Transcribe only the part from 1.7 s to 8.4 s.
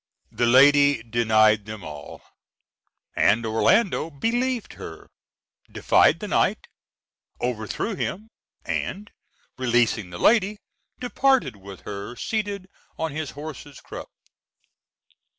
all, and Orlando believed her, defied the knight, overthrew him,